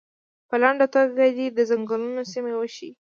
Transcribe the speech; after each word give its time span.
په 0.49 0.55
لنډه 0.61 0.85
توګه 0.95 1.23
دې 1.37 1.47
د 1.51 1.59
څنګلونو 1.69 2.21
سیمې 2.31 2.53
وښیي. 2.55 2.91